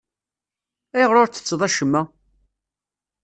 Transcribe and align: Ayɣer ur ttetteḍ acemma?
Ayɣer 0.95 1.15
ur 1.21 1.27
ttetteḍ 1.29 1.61
acemma? 1.67 2.01